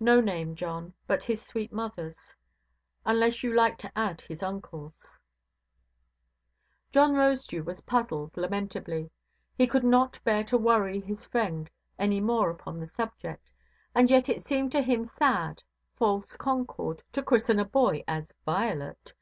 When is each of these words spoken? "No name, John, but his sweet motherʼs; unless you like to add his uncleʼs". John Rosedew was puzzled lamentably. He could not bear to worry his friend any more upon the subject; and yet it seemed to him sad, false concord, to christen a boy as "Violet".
"No 0.00 0.20
name, 0.20 0.56
John, 0.56 0.94
but 1.06 1.22
his 1.22 1.40
sweet 1.40 1.70
motherʼs; 1.72 2.34
unless 3.06 3.44
you 3.44 3.54
like 3.54 3.78
to 3.78 3.92
add 3.96 4.20
his 4.22 4.40
uncleʼs". 4.40 5.20
John 6.90 7.14
Rosedew 7.14 7.62
was 7.64 7.80
puzzled 7.82 8.36
lamentably. 8.36 9.12
He 9.56 9.68
could 9.68 9.84
not 9.84 10.18
bear 10.24 10.42
to 10.42 10.58
worry 10.58 10.98
his 10.98 11.24
friend 11.24 11.70
any 12.00 12.20
more 12.20 12.50
upon 12.50 12.80
the 12.80 12.88
subject; 12.88 13.48
and 13.94 14.10
yet 14.10 14.28
it 14.28 14.40
seemed 14.42 14.72
to 14.72 14.82
him 14.82 15.04
sad, 15.04 15.62
false 15.94 16.36
concord, 16.36 17.04
to 17.12 17.22
christen 17.22 17.60
a 17.60 17.64
boy 17.64 18.02
as 18.08 18.34
"Violet". 18.44 19.12